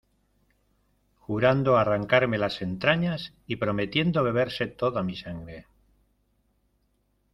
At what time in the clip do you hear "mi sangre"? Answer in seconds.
5.03-5.67